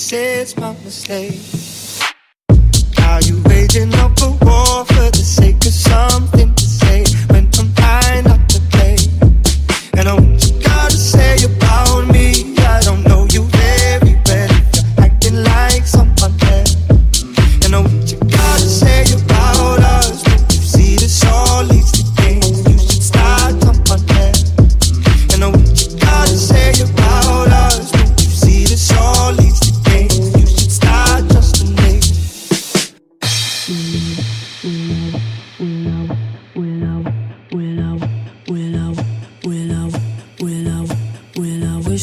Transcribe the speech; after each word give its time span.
says 0.00 0.56
my 0.56 0.72
mistake. 0.82 1.59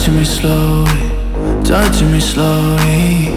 Touching 0.00 0.16
me 0.16 0.24
slowly, 0.24 1.62
touching 1.62 2.10
me 2.10 2.20
slowly. 2.20 3.28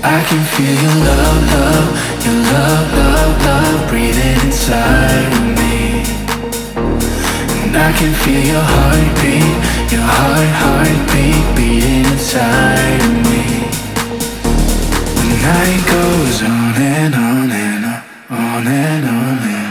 I 0.00 0.22
can 0.28 0.44
feel 0.54 0.76
your 0.80 0.96
love, 1.10 1.42
love, 1.54 1.88
your 2.24 2.38
love, 2.54 2.86
love, 2.98 3.44
love 3.44 3.88
Breathing 3.90 4.46
inside 4.46 5.26
of 5.26 5.42
me. 5.58 6.06
And 7.64 7.76
I 7.76 7.90
can 7.98 8.14
feel 8.22 8.44
your 8.46 8.62
heartbeat, 8.62 9.90
your 9.90 10.06
heart, 10.06 10.50
heartbeat 10.62 11.56
Beating 11.56 12.06
inside 12.12 13.02
of 13.02 13.14
me. 13.26 13.42
The 15.18 15.34
night 15.42 15.82
goes 15.90 16.42
on 16.42 16.76
and 16.80 17.14
on 17.16 17.50
and 17.50 17.84
on, 17.86 18.02
on 18.30 18.66
and 18.68 19.04
on 19.04 19.38
and 19.38 19.56
on 19.56 19.61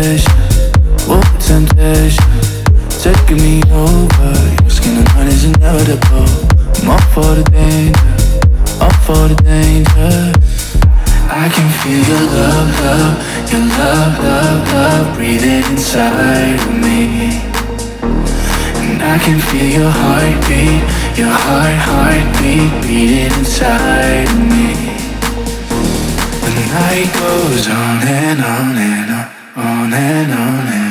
temptation, 0.00 0.32
one 1.08 1.22
temptation. 1.40 2.24
Taking 3.00 3.36
me 3.36 3.62
over 3.72 4.32
Your 4.60 4.70
skin 4.70 4.96
and 4.96 5.08
mine 5.14 5.28
is 5.28 5.44
inevitable. 5.44 6.28
I'm 6.80 6.90
up 6.90 7.04
for 7.12 7.34
the 7.36 7.44
danger, 7.50 8.14
up 8.80 8.94
for 9.04 9.28
the 9.28 9.36
danger. 9.42 10.32
I 11.28 11.48
can 11.48 11.68
feel 11.80 12.02
your 12.12 12.24
love, 12.32 12.68
love, 12.80 13.52
your 13.52 13.60
love, 13.60 14.24
love, 14.24 14.72
love 14.72 15.16
Breathing 15.16 15.64
inside 15.70 16.60
of 16.60 16.74
me. 16.80 17.40
And 18.80 19.02
I 19.02 19.18
can 19.18 19.38
feel 19.48 19.68
your 19.80 19.90
heartbeat, 19.90 20.80
your 21.18 21.28
heart, 21.28 21.78
heartbeat 21.88 22.70
Beating 22.82 23.38
inside 23.38 24.28
of 24.28 24.38
me. 24.48 24.96
The 26.44 26.52
night 26.72 27.10
goes 27.14 27.68
on 27.68 28.08
and 28.08 28.40
on 28.40 28.78
and 28.78 29.10
on. 29.12 29.19
on 29.60 29.92
and 29.92 30.32
on 30.32 30.66
and 30.68 30.89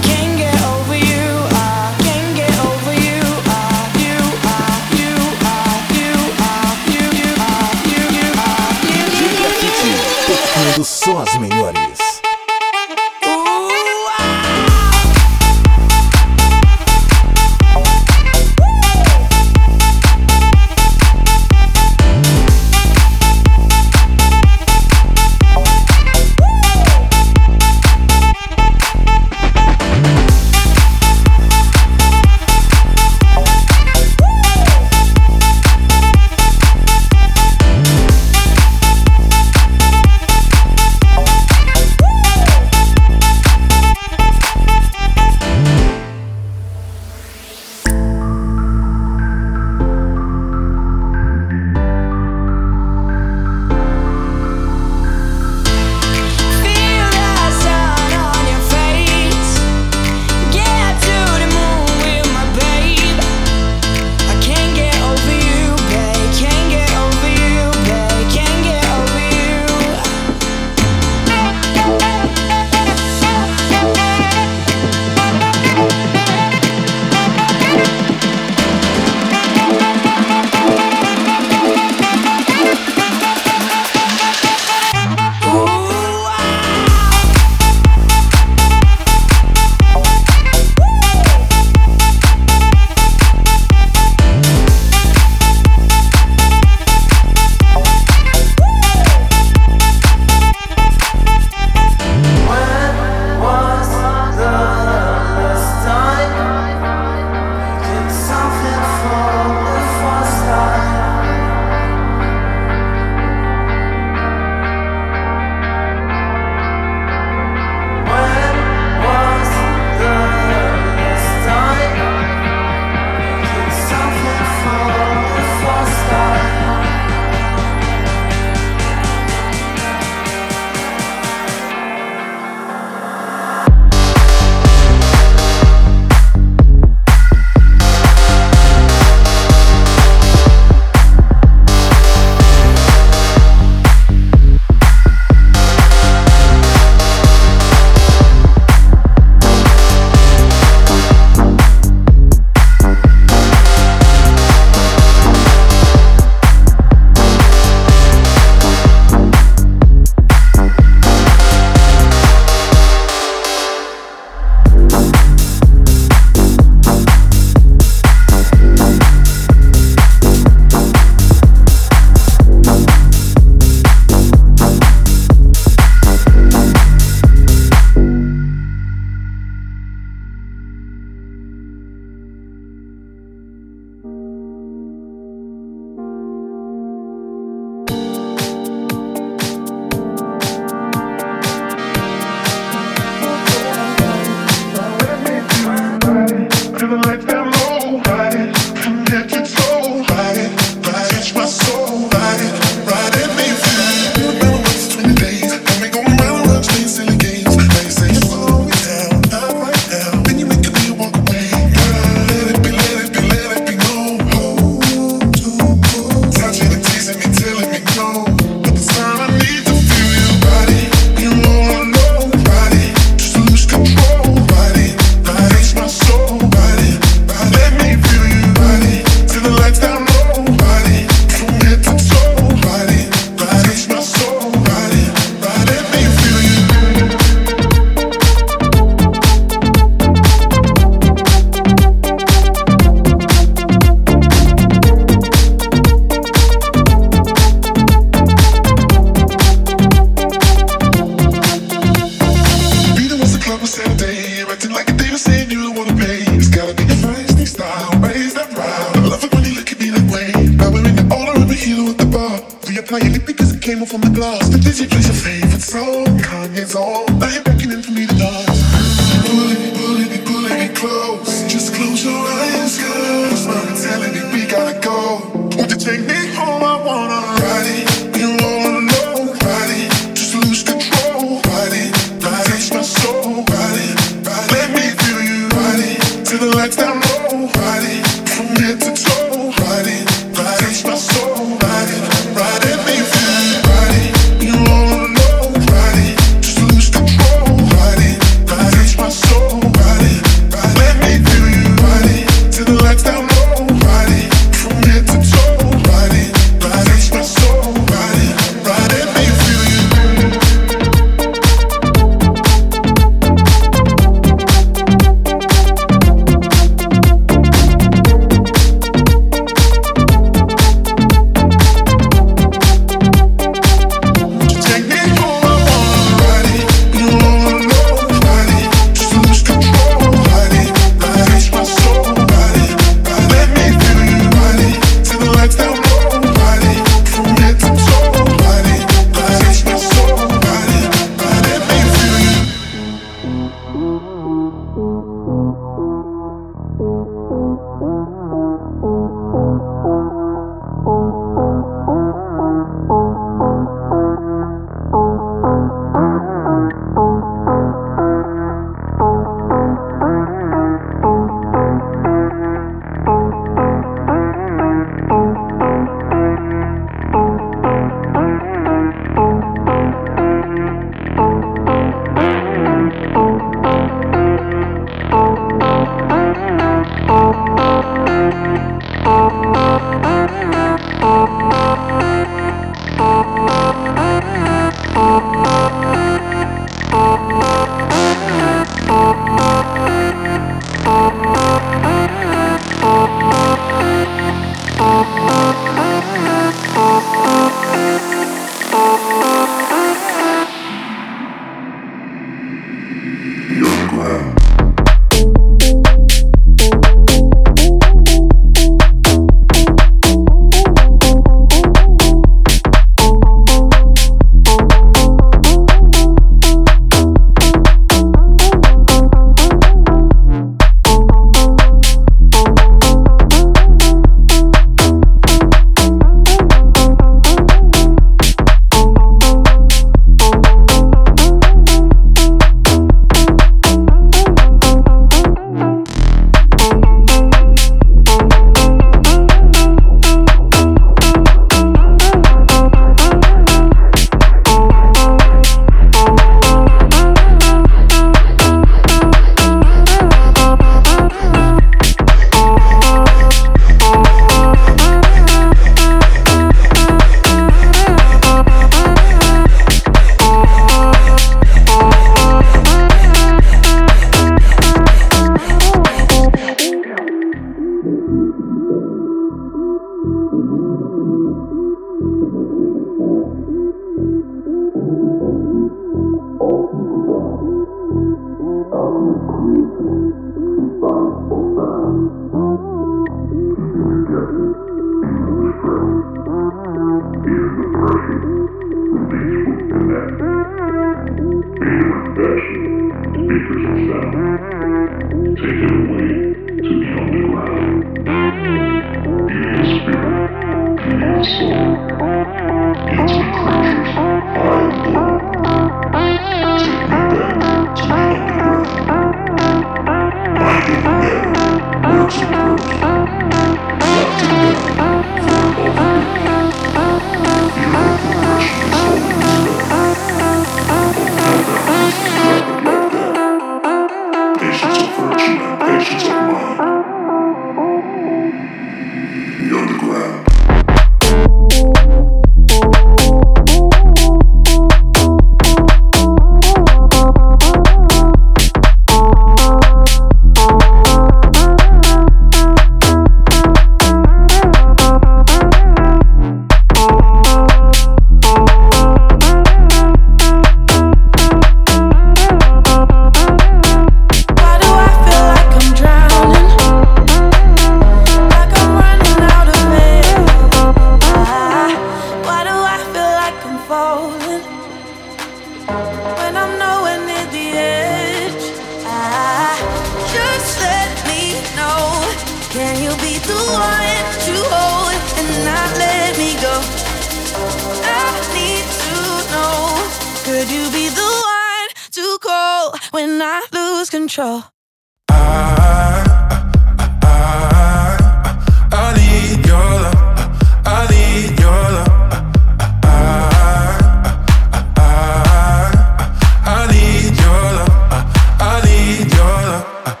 uh, 599.61 599.83
uh. 599.85 600.00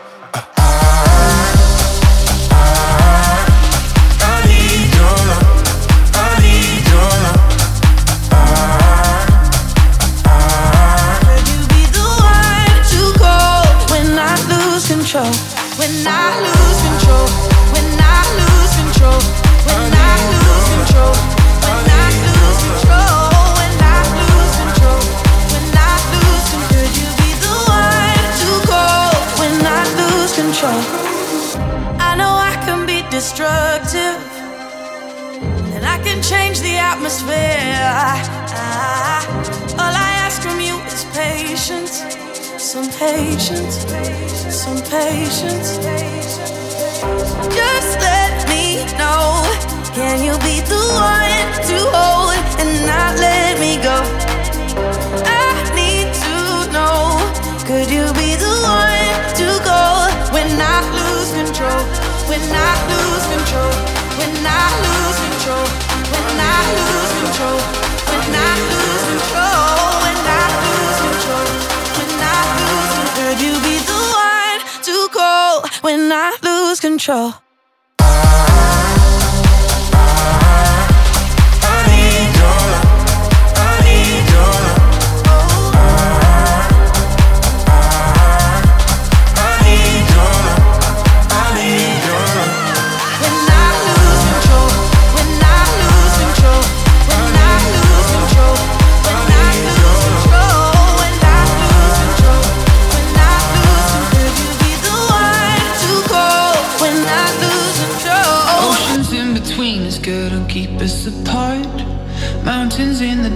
Control. 76.81 77.31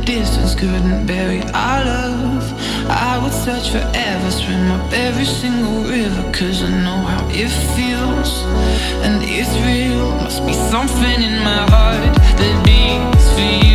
distance 0.05 0.53
couldn't 0.53 1.07
bury 1.07 1.41
our 1.53 1.83
love. 1.83 2.43
I 2.87 3.19
would 3.21 3.33
search 3.33 3.71
forever, 3.71 4.31
swim 4.31 4.71
up 4.71 4.93
every 4.93 5.25
single 5.25 5.83
river, 5.83 6.31
cause 6.31 6.61
I 6.61 6.69
know 6.83 7.01
how 7.11 7.27
it 7.29 7.49
feels. 7.75 8.43
And 9.03 9.23
it's 9.23 9.53
real, 9.65 10.11
must 10.21 10.45
be 10.45 10.53
something 10.53 11.21
in 11.29 11.39
my 11.43 11.65
heart 11.73 12.15
that 12.37 12.55
beats 12.65 13.33
for 13.33 13.67
you. 13.67 13.74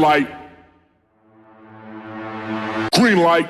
Red 0.00 0.28
light. 0.28 0.28
Green 2.94 3.18
light. 3.18 3.48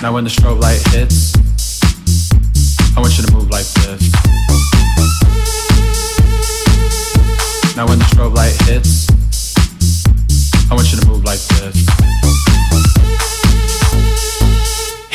Now 0.00 0.14
when 0.14 0.24
the 0.24 0.30
strobe 0.30 0.60
light 0.60 0.80
hits, 0.88 1.37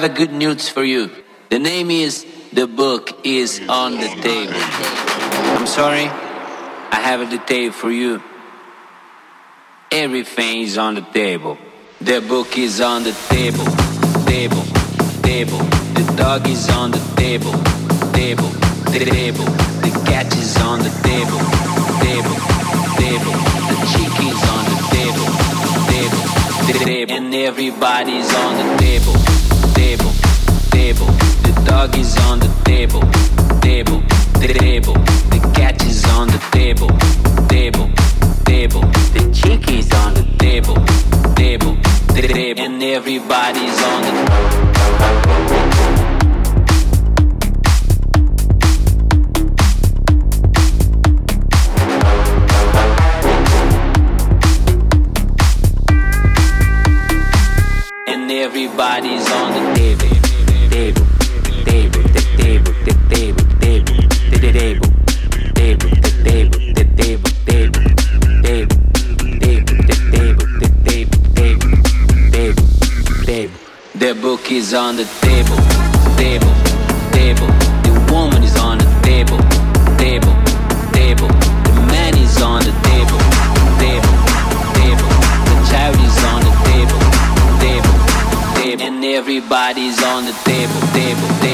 Have 0.00 0.10
a 0.10 0.14
good 0.14 0.32
news 0.32 0.66
for 0.66 0.82
you. 0.82 1.10
The 1.50 1.58
name 1.58 1.90
is 1.90 2.24
The 2.54 2.66
Book 2.66 3.20
is 3.22 3.60
on 3.68 3.92
the 3.92 4.08
Table. 4.08 4.54
I'm 5.56 5.66
sorry, 5.66 6.06
I 6.96 7.00
have 7.02 7.20
a 7.20 7.26
detail 7.26 7.70
for 7.70 7.90
you. 7.90 8.22
Everything 9.90 10.62
is 10.62 10.78
on 10.78 10.94
the 10.94 11.02
table. 11.02 11.58
The 12.00 12.20
book 12.26 12.56
is 12.56 12.80
on 12.80 13.02
the 13.02 13.12
table. 13.28 13.66
Table, 14.24 14.64
table. 15.20 15.58
The 15.98 16.14
dog 16.16 16.48
is 16.48 16.70
on 16.70 16.92
the 16.92 17.02
table. 17.16 17.52
Table, 18.14 18.50
table. 18.88 19.48
The 19.84 19.92
cat 20.08 20.34
is 20.34 20.56
on 20.62 20.78
the 20.78 20.92
table. 21.04 21.40
Table, 22.06 22.38
table. 23.04 23.36
The 23.68 23.76
chicken 23.92 24.26
is 24.32 24.42
on 24.54 24.62
the 24.70 24.78
table. 24.96 25.28
Table, 25.92 26.22
table. 26.88 27.14
And 27.16 27.34
everybody's 27.34 28.32
on 28.34 28.52
the. 28.56 28.70
Table, 28.80 29.39
table. 30.70 31.06
The 31.42 31.52
dog 31.66 31.96
is 31.96 32.16
on 32.28 32.38
the 32.38 32.48
table. 32.64 33.02
Table, 33.60 34.02
table. 34.40 34.94
The 35.30 35.40
cat 35.54 35.82
is 35.84 36.04
on 36.16 36.28
the 36.28 36.38
table. 36.52 36.88
Table, 37.48 37.90
table. 38.44 38.82
The 39.14 39.30
chicken 39.32 39.74
is 39.74 39.92
on 39.92 40.14
the 40.14 40.24
table. 40.38 40.76
Table, 41.34 41.76
table. 42.14 42.62
And 42.62 42.82
everybody's 42.82 43.82
on 43.82 44.02
the 44.02 44.10
and 58.06 58.30
everybody's 58.30 59.30
on 59.30 59.52
the 59.52 59.74
table. 59.74 59.80
Table, 59.80 60.19
The 74.10 74.20
book 74.20 74.50
is 74.50 74.74
on 74.74 74.96
the 74.96 75.04
table, 75.22 75.54
table, 76.18 76.52
table. 77.12 77.46
The 77.86 77.92
woman 78.10 78.42
is 78.42 78.56
on 78.58 78.78
the 78.78 78.84
table, 79.06 79.38
table, 80.02 80.34
table. 80.90 81.28
The 81.62 81.86
man 81.86 82.18
is 82.18 82.42
on 82.42 82.58
the 82.58 82.74
table, 82.90 83.20
table, 83.78 84.14
table. 84.74 85.10
The 85.46 85.58
child 85.70 85.94
is 86.02 86.18
on 86.26 86.42
the 86.42 86.54
table, 86.66 87.00
table, 87.62 87.94
table. 88.58 88.82
And 88.84 89.04
everybody's 89.04 90.02
on 90.02 90.24
the 90.24 90.32
table, 90.42 90.80
table, 90.90 91.28
table. 91.38 91.49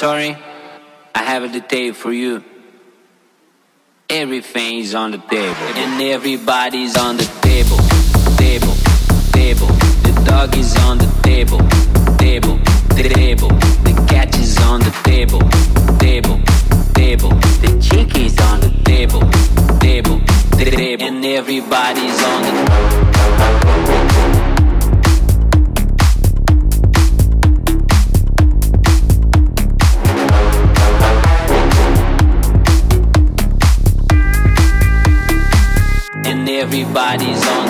sorry, 0.00 0.34
I 1.14 1.22
have 1.22 1.42
a 1.42 1.48
detail 1.48 1.92
for 1.92 2.10
you. 2.10 2.42
Everything's 4.08 4.94
on 4.94 5.10
the 5.10 5.18
table, 5.18 5.66
and 5.76 6.00
everybody's 6.00 6.96
on 6.96 7.18
the 7.18 7.28
table, 7.42 7.76
table, 8.38 8.74
table. 9.30 9.66
The 10.06 10.12
dog 10.24 10.56
is 10.56 10.74
on 10.88 10.96
the 10.96 11.10
table, 11.22 11.60
table, 12.16 12.56
table. 12.96 13.50
The 13.84 13.94
cat 14.08 14.34
is 14.38 14.56
on 14.70 14.80
the 14.80 14.94
table, 15.04 15.42
table, 15.98 16.40
table. 16.94 17.34
The 17.60 17.70
chick 17.86 18.16
is 18.16 18.38
on 18.48 18.60
the 18.60 18.72
table, 18.84 19.20
table, 19.80 20.18
table. 20.56 21.04
And 21.06 21.22
everybody's 21.26 22.22
on 22.22 22.40
the 22.46 22.52
table. 23.84 24.19
everybody's 36.72 37.44
on 37.48 37.69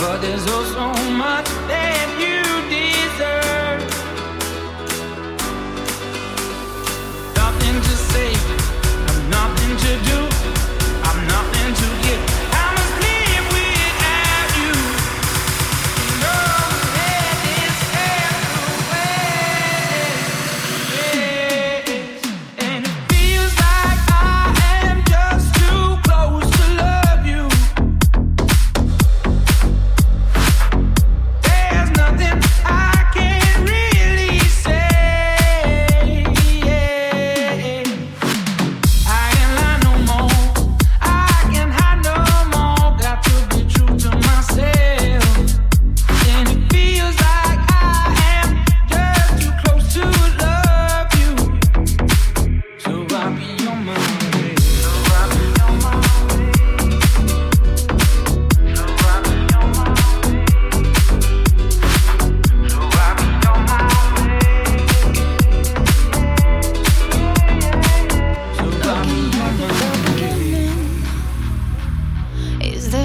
But 0.00 0.20
there's 0.22 0.46
also 0.46 0.92
much 1.14 1.48
that 1.66 2.06
you 2.22 2.38
deserve. 2.70 3.82
Nothing 7.34 7.74
to 7.82 7.94
say, 8.12 8.32
nothing 9.28 9.76
to 9.76 10.10
do. 10.10 10.27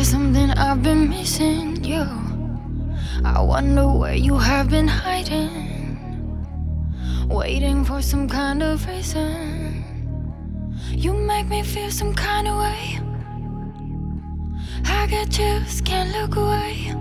Something 0.04 0.52
I've 0.52 0.84
been 0.84 1.10
missing, 1.10 1.84
you. 1.84 2.06
I 3.24 3.42
wonder 3.42 3.88
where 3.88 4.13
you 4.13 4.38
have 4.38 4.70
been 4.70 4.88
hiding. 4.88 5.50
Waiting 7.30 7.86
for 7.86 8.02
some 8.02 8.28
kind 8.28 8.62
of 8.62 8.86
reason. 8.86 9.86
You 10.89 11.13
make 11.13 11.48
me 11.48 11.63
feel 11.63 11.89
some 11.89 12.13
kind 12.13 12.50
of 12.50 12.58
way. 12.60 13.00
I 14.86 15.08
got 15.08 15.32
chills, 15.32 15.80
can't 15.82 16.12
look 16.12 16.36
away. 16.36 16.92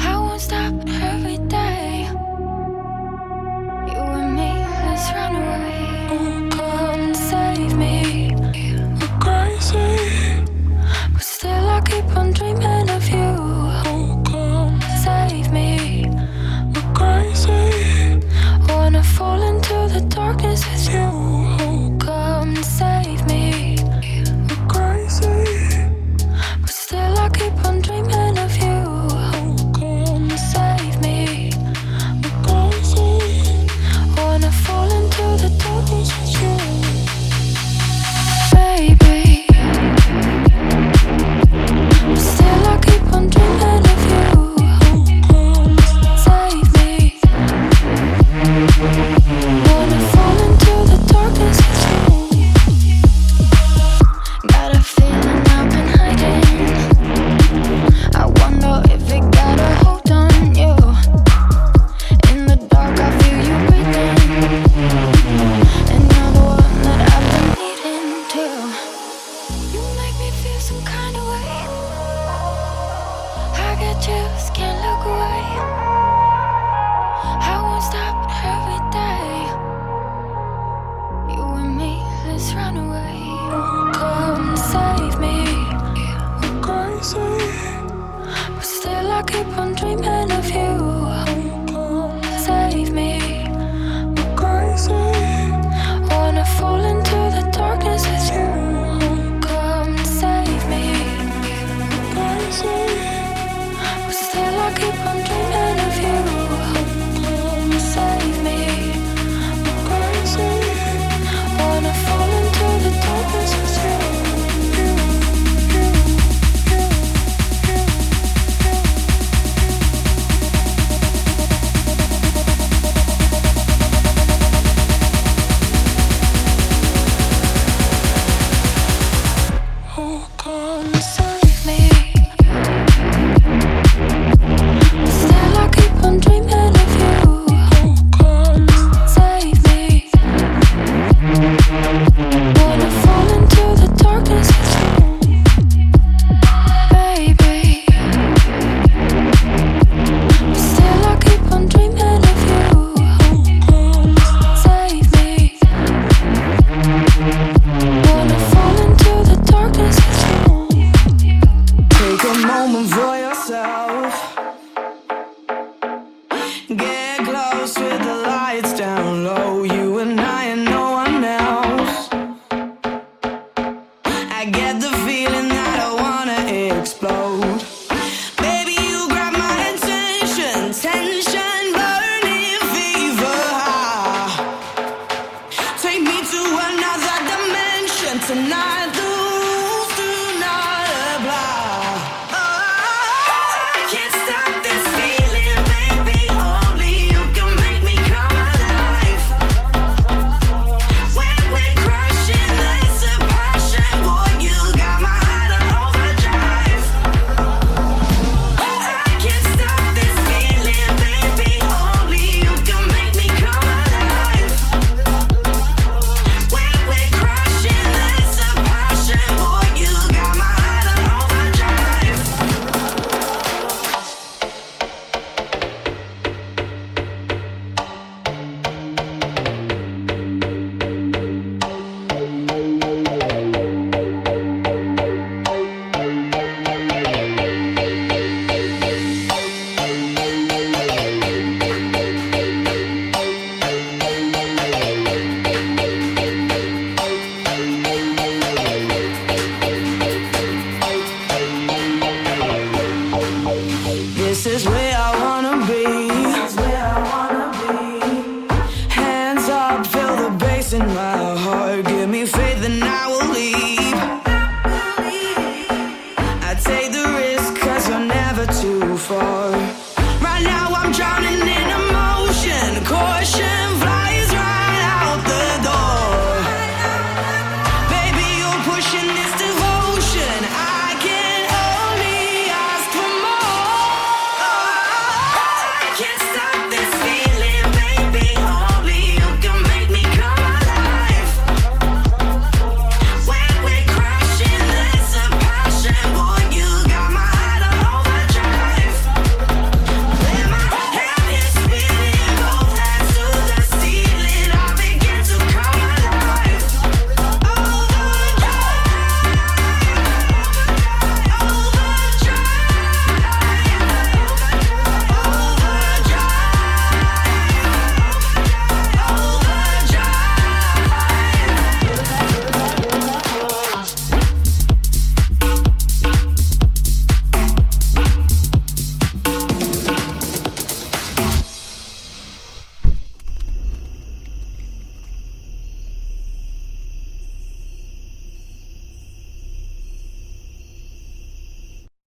I 0.00 0.16
won't 0.18 0.40
stop 0.40 0.74
every 0.88 1.38
day. 1.46 2.08
You 3.86 4.02
and 4.18 4.34
me, 4.34 4.50
let's 4.84 5.12
run 5.12 5.36
away. 5.36 6.39
Lights 20.38 20.86
down. 20.86 20.99